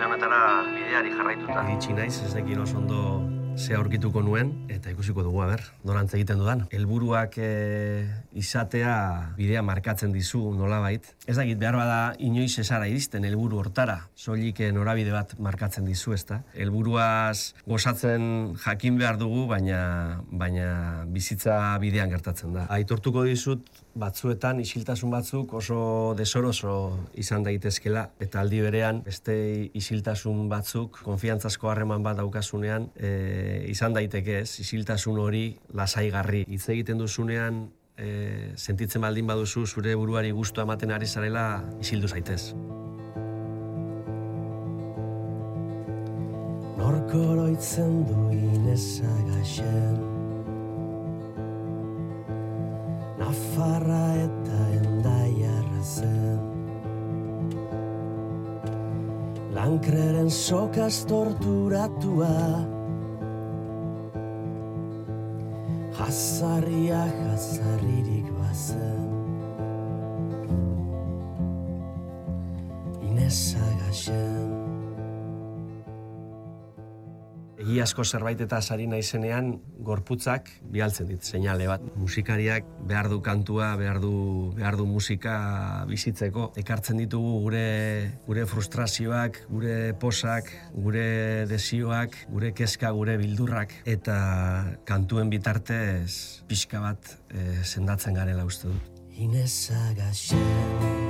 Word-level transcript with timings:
luze 0.00 0.08
honetara 0.08 0.64
bideari 0.72 1.12
jarraituta. 1.12 1.66
Iritsi 1.68 1.92
naiz, 1.92 2.22
ez 2.24 2.32
dekin 2.32 2.60
oso 2.60 2.78
ondo 2.78 3.20
ze 3.60 3.74
aurkituko 3.76 4.22
nuen, 4.24 4.52
eta 4.72 4.88
ikusiko 4.90 5.22
dugu, 5.22 5.42
aber, 5.44 5.60
norantz 5.84 6.14
egiten 6.14 6.38
dudan. 6.40 6.62
Helburuak 6.72 7.34
e, 7.36 8.06
izatea 8.32 8.94
bidea 9.36 9.60
markatzen 9.66 10.14
dizu 10.14 10.54
nolabait. 10.56 11.04
Ez 11.26 11.36
dakit 11.36 11.58
behar 11.60 11.76
bada 11.76 11.98
inoiz 12.18 12.54
esara 12.62 12.88
iristen 12.88 13.26
helburu 13.28 13.60
hortara, 13.60 13.98
soilik 14.16 14.62
eh, 14.64 14.70
norabide 14.72 15.12
bat 15.12 15.34
markatzen 15.38 15.84
dizu, 15.84 16.14
ezta? 16.16 16.40
Helburuaz 16.54 17.52
gozatzen 17.66 18.54
jakin 18.64 18.96
behar 18.96 19.20
dugu, 19.20 19.44
baina 19.50 20.22
baina 20.30 21.04
bizitza 21.12 21.76
bidean 21.82 22.08
gertatzen 22.14 22.56
da. 22.56 22.64
Aitortuko 22.72 23.26
dizut 23.28 23.68
batzuetan 23.94 24.60
isiltasun 24.62 25.10
batzuk 25.10 25.54
oso 25.58 26.14
desoroso 26.18 26.72
izan 27.18 27.42
daitezkela 27.46 28.06
eta 28.22 28.40
aldi 28.40 28.60
berean 28.62 29.02
beste 29.06 29.34
isiltasun 29.74 30.48
batzuk 30.48 31.00
konfiantzazko 31.06 31.70
harreman 31.70 32.02
bat 32.02 32.20
daukasunean 32.20 32.90
e, 32.96 33.10
izan 33.70 33.96
daiteke 33.96 34.40
ez. 34.44 34.60
Isiltasun 34.62 35.18
hori 35.18 35.44
lasaigarri. 35.74 36.44
Hitz 36.48 36.68
egiten 36.68 36.98
duzunean 37.02 37.64
e, 37.96 38.52
sentitzen 38.56 39.02
baldin 39.02 39.26
baduzu 39.26 39.66
zure 39.66 39.96
buruari 39.96 40.30
gustu 40.30 40.62
ematen 40.62 40.94
ari 40.94 41.06
zarela 41.06 41.64
isildu 41.80 42.08
zaitez. 42.08 42.54
Norkoroitzen 46.78 48.00
du 48.06 48.30
inezagaxen 48.38 50.19
Nafarra 53.30 54.06
eta 54.18 54.60
endaiarra 54.74 55.82
zen. 55.86 56.40
Lankreren 59.54 60.30
sokaz 60.34 61.04
torturatua. 61.06 62.32
Jazarria 65.94 67.04
jazarririk 67.20 68.26
bazen. 68.40 69.06
Inezagaxen 73.12 74.49
egiazko 77.70 78.04
zerbait 78.04 78.40
eta 78.42 78.58
sari 78.60 78.86
naizenean 78.90 79.52
gorputzak 79.86 80.48
bialtzen 80.74 81.08
dit 81.10 81.22
seinale 81.24 81.68
bat. 81.70 81.82
Musikariak 82.00 82.66
behar 82.90 83.08
du 83.12 83.20
kantua, 83.24 83.76
behar 83.80 84.00
du, 84.02 84.12
behar 84.56 84.76
du 84.80 84.86
musika 84.90 85.84
bizitzeko. 85.90 86.50
Ekartzen 86.60 87.00
ditugu 87.02 87.32
gure 87.46 87.66
gure 88.26 88.46
frustrazioak, 88.50 89.42
gure 89.50 89.94
posak, 90.00 90.50
gure 90.74 91.46
desioak, 91.50 92.16
gure 92.30 92.52
kezka, 92.56 92.92
gure 92.96 93.16
bildurrak 93.20 93.74
eta 93.88 94.16
kantuen 94.88 95.30
bitartez 95.32 96.42
pixka 96.50 96.82
bat 96.82 97.14
e, 97.30 97.62
sendatzen 97.64 98.14
garela 98.18 98.44
uste 98.48 98.68
dut. 98.70 99.00
Inezagaxen 99.20 101.09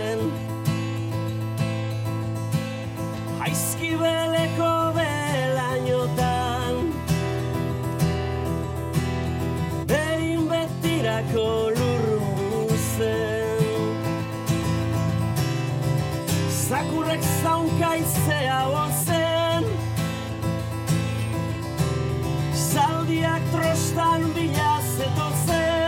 inezagaxen 0.00 0.30
Haizki 3.40 3.96
beleko 4.00 4.92
belainotan. 4.96 6.76
Behin 9.88 10.48
betirako 10.50 11.70
lurrundu 11.76 12.76
zen. 12.96 13.64
Zakurrek 16.68 17.22
zaunkaizea 17.42 18.60
ozen. 18.84 19.64
Zaldiak 22.72 23.42
trostan 23.52 24.32
bilaz 24.36 25.00
etotzen 25.08 25.79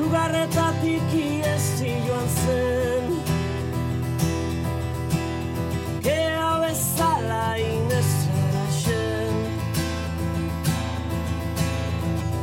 Sugarretatik 0.00 1.12
iesi 1.12 1.90
joan 2.06 2.28
zen. 2.40 3.08
Gea 6.06 6.52
bezala 6.62 7.42
inezera 7.60 8.64
zen 8.80 9.36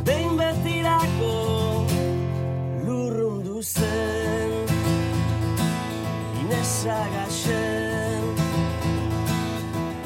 Behin 0.06 0.38
betirako 0.38 1.34
lurrundu 2.86 3.58
zen. 3.74 4.54
Inezagaxen 6.44 8.22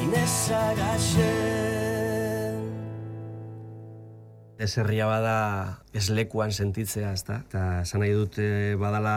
Inezagaxen 0.07 1.62
Ez 4.63 4.77
herria 4.79 5.09
bada 5.11 5.37
ez 5.93 6.09
lekuan 6.15 6.53
sentitzea, 6.55 7.13
ezta? 7.13 7.41
Eta 7.49 7.63
esan 7.83 8.05
nahi 8.05 8.13
dut 8.15 8.39
badala 8.79 9.15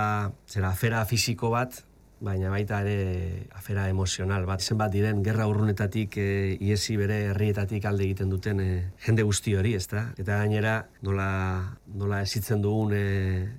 zera 0.50 0.72
afera 0.74 1.04
fisiko 1.06 1.52
bat, 1.54 1.84
baina 2.26 2.50
baita 2.50 2.80
ere 2.86 3.48
afera 3.56 3.88
emozional 3.92 4.46
bat. 4.48 4.64
Zenbat 4.64 4.94
diren 4.94 5.22
gerra 5.26 5.48
urrunetatik 5.50 6.18
e, 6.22 6.28
iesi 6.64 6.96
bere 7.00 7.18
herrietatik 7.32 7.86
alde 7.86 8.06
egiten 8.08 8.32
duten 8.32 8.62
e, 8.64 8.70
jende 9.06 9.26
guzti 9.28 9.56
hori, 9.56 9.76
ezta? 9.76 10.08
Eta 10.18 10.40
gainera 10.42 10.76
nola, 11.06 11.28
nola 11.94 12.22
esitzen 12.26 12.64
dugun 12.64 12.96
e, 12.96 13.04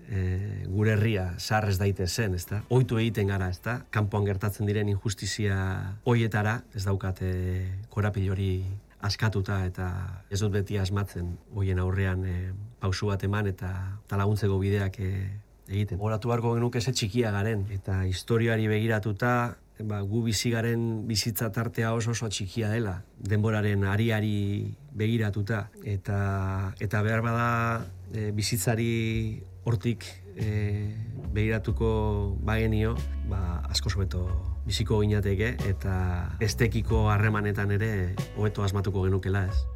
e, 0.09 0.25
gure 0.67 0.97
herria 0.97 1.29
sarrez 1.39 1.77
daite 1.83 2.09
zen, 2.09 2.35
ezta? 2.39 2.63
Oitu 2.73 3.01
egiten 3.03 3.31
gara, 3.33 3.51
ezta? 3.53 3.81
Kanpoan 3.95 4.27
gertatzen 4.29 4.69
diren 4.69 4.91
injustizia 4.93 5.59
hoietara, 6.05 6.61
ez 6.75 6.87
daukate 6.89 7.31
korapil 7.93 8.33
hori 8.33 8.51
askatuta 9.07 9.63
eta 9.67 9.89
ez 10.31 10.41
dut 10.43 10.53
beti 10.55 10.79
asmatzen 10.79 11.35
hoien 11.55 11.81
aurrean 11.83 12.25
e, 12.27 12.37
pausu 12.81 13.11
bat 13.11 13.23
eman 13.27 13.49
eta, 13.53 13.73
eta 14.05 14.19
laguntzeko 14.21 14.59
bideak 14.63 14.99
e, 15.01 15.13
egiten. 15.69 16.01
Horatu 16.01 16.31
beharko 16.31 16.55
genuke 16.55 16.81
ze 16.81 16.93
txikia 16.95 17.33
garen 17.35 17.67
eta 17.75 18.03
historiari 18.07 18.69
begiratuta 18.71 19.33
ba, 19.85 20.01
gu 20.01 20.23
bizi 20.27 20.51
garen 20.55 21.07
bizitza 21.09 21.51
tartea 21.53 21.93
oso 21.95 22.13
oso 22.15 22.29
txikia 22.29 22.71
dela 22.73 23.01
denboraren 23.19 23.85
ariari 23.85 24.75
begiratuta 24.97 25.67
eta 25.85 26.73
eta 26.81 27.03
behar 27.03 27.23
bada 27.27 27.49
e, 28.13 28.31
bizitzari 28.33 29.43
hortik 29.65 30.07
e, 30.37 30.95
begiratuko 31.35 32.37
bagenio 32.47 32.97
ba, 33.29 33.63
asko 33.69 33.91
hobeto 33.97 34.56
biziko 34.67 34.99
ginateke 35.05 35.55
eta 35.71 35.95
estekiko 36.43 37.07
harremanetan 37.13 37.71
ere 37.79 37.91
hobeto 38.37 38.67
asmatuko 38.67 39.07
genukela 39.07 39.47
ez. 39.47 39.76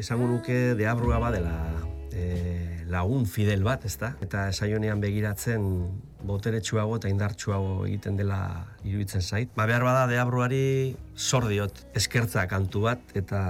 esango 0.00 0.26
nuke 0.26 0.74
deabrua 0.78 1.18
badela 1.20 1.54
e, 2.12 2.84
lagun 2.90 3.26
fidel 3.26 3.62
bat, 3.64 3.84
ezta? 3.86 4.14
Eta 4.24 4.48
esaionean 4.50 5.00
begiratzen 5.02 5.66
boteretsuago 6.26 6.98
eta 6.98 7.08
indartsuago 7.12 7.84
egiten 7.86 8.18
dela 8.18 8.40
iruditzen 8.84 9.22
zait. 9.22 9.52
Ba, 9.56 9.66
behar 9.70 9.84
bada 9.86 10.06
deabruari 10.10 10.96
zor 11.16 11.46
diot 11.48 11.84
eskertza 11.96 12.46
kantu 12.50 12.84
bat 12.88 13.14
eta, 13.14 13.42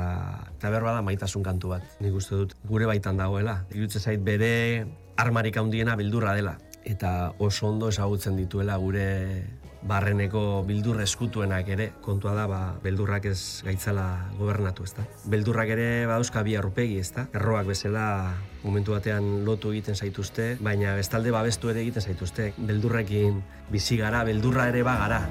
eta 0.58 0.72
behar 0.72 0.86
bada 0.90 1.04
maitasun 1.06 1.46
kantu 1.46 1.74
bat. 1.74 1.86
Nik 2.02 2.18
uste 2.20 2.42
dut 2.42 2.56
gure 2.68 2.90
baitan 2.90 3.20
dagoela. 3.20 3.62
Iruditzen 3.72 4.04
zait 4.10 4.26
bere 4.26 4.52
armarik 5.20 5.56
handiena 5.56 5.96
bildurra 5.96 6.34
dela. 6.36 6.58
Eta 6.84 7.32
oso 7.38 7.68
ondo 7.68 7.90
ezagutzen 7.92 8.38
dituela 8.38 8.76
gure 8.80 9.08
barreneko 9.82 10.62
bildur 10.68 11.00
eskutuenak 11.02 11.68
ere, 11.72 11.90
kontua 12.04 12.34
da, 12.36 12.46
ba, 12.50 12.60
beldurrak 12.82 13.30
ez 13.30 13.62
gaitzala 13.64 14.06
gobernatu, 14.38 14.84
ezta. 14.84 15.06
Beldurrak 15.30 15.72
ere 15.76 15.88
badauzka 16.10 16.44
bi 16.46 16.56
aurpegi, 16.60 16.98
ezta. 17.00 17.26
Erroak 17.36 17.70
bezala 17.72 18.04
momentu 18.64 18.96
batean 18.96 19.44
lotu 19.48 19.72
egiten 19.72 19.96
zaituzte, 19.96 20.52
baina 20.60 20.94
bestalde 21.00 21.32
babestu 21.34 21.72
ere 21.72 21.84
egiten 21.86 22.04
zaituzte. 22.04 22.52
Beldurrekin 22.58 23.42
bizi 23.72 24.00
gara, 24.00 24.24
beldurra 24.28 24.68
ere 24.68 24.84
bagara. 24.86 25.24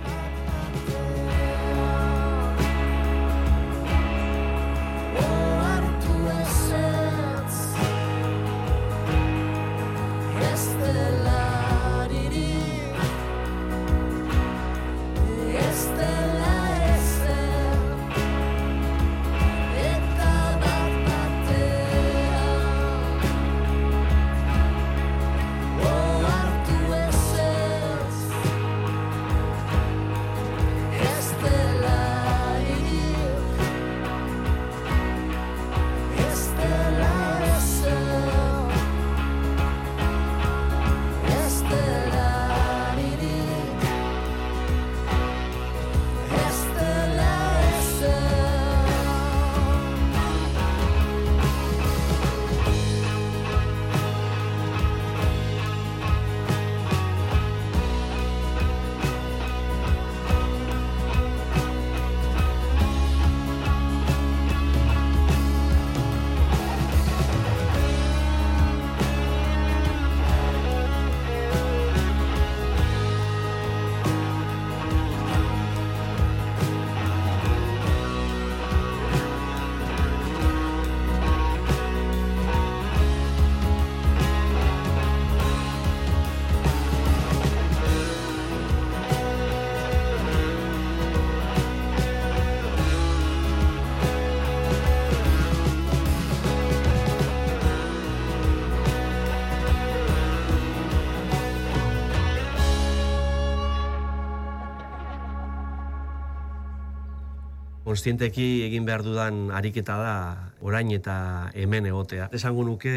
Konstienteki 107.90 108.44
egin 108.68 108.86
behar 108.86 109.02
dudan 109.02 109.48
ariketa 109.50 109.96
da 109.98 110.16
orain 110.62 110.92
eta 110.94 111.14
hemen 111.58 111.88
egotea. 111.90 112.28
Esango 112.38 112.62
nuke 112.68 112.92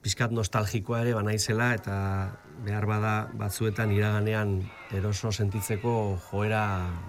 pizkat 0.00 0.32
nostalgikoa 0.32 1.02
ere 1.02 1.12
banaizela 1.12 1.66
eta 1.76 1.96
behar 2.64 2.86
bada 2.88 3.10
batzuetan 3.36 3.92
iraganean 3.92 4.54
eroso 4.96 5.28
sentitzeko 5.28 5.92
joera 6.30 6.62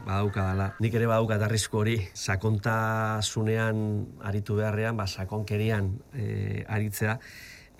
badaukadala. 0.09 0.73
Nik 0.83 0.97
ere 0.99 1.07
badaukat 1.07 1.45
arrisku 1.47 1.79
hori 1.85 1.95
sakontasunean 2.11 3.79
aritu 4.27 4.59
beharrean, 4.59 4.99
ba, 4.99 5.07
sakonkerian 5.07 5.87
e, 6.11 6.65
aritzea 6.67 7.15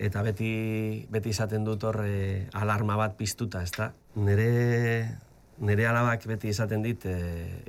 eta 0.00 0.24
beti 0.24 0.54
beti 1.12 1.36
izaten 1.36 1.68
dut 1.68 1.84
hor 1.84 2.00
e, 2.06 2.48
alarma 2.56 2.96
bat 2.96 3.20
piztuta, 3.20 3.60
ezta? 3.60 3.92
Nere 4.16 4.48
nere 5.60 5.86
alabak 5.92 6.24
beti 6.26 6.56
esaten 6.56 6.82
dit 6.88 7.04
e, 7.04 7.16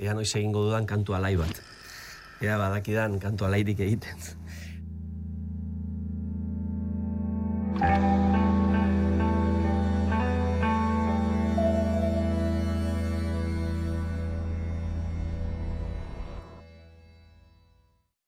ea 0.00 0.16
noiz 0.16 0.30
egingo 0.32 0.64
dudan 0.64 0.88
kantu 0.88 1.20
alai 1.20 1.36
bat. 1.36 1.60
Ea 2.42 2.58
badakidan 2.58 3.18
kantu 3.22 3.46
alairik 3.46 3.78
egiten. 3.80 4.18